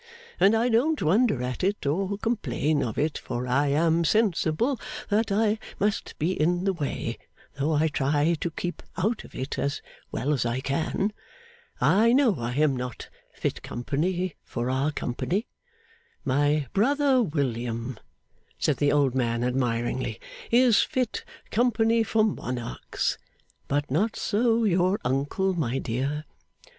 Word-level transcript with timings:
And 0.39 0.55
I 0.55 0.67
don't 0.67 0.99
wonder 0.99 1.43
at 1.43 1.63
it, 1.63 1.85
or 1.85 2.17
complain 2.17 2.81
of 2.81 2.97
it, 2.97 3.19
for 3.19 3.45
I 3.45 3.67
am 3.67 4.03
sensible 4.03 4.79
that 5.09 5.31
I 5.31 5.59
must 5.77 6.17
be 6.17 6.31
in 6.31 6.63
the 6.63 6.73
way, 6.73 7.19
though 7.59 7.73
I 7.75 7.87
try 7.87 8.33
to 8.41 8.49
keep 8.49 8.81
out 8.97 9.23
of 9.23 9.35
it 9.35 9.59
as 9.59 9.79
well 10.11 10.33
as 10.33 10.43
I 10.43 10.59
can. 10.59 11.13
I 11.79 12.13
know 12.13 12.37
I 12.39 12.53
am 12.55 12.75
not 12.75 13.09
fit 13.35 13.61
company 13.61 14.33
for 14.43 14.71
our 14.71 14.91
company. 14.91 15.45
My 16.25 16.65
brother 16.73 17.21
William,' 17.21 17.99
said 18.57 18.77
the 18.77 18.91
old 18.91 19.13
man 19.13 19.43
admiringly, 19.43 20.19
'is 20.49 20.81
fit 20.81 21.23
company 21.51 22.01
for 22.01 22.23
monarchs; 22.23 23.19
but 23.67 23.91
not 23.91 24.15
so 24.15 24.63
your 24.63 24.99
uncle, 25.05 25.53
my 25.53 25.77
dear. 25.77 26.25